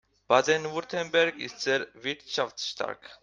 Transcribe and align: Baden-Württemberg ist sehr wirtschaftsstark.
Baden-Württemberg 0.29 1.37
ist 1.37 1.61
sehr 1.61 1.85
wirtschaftsstark. 1.93 3.19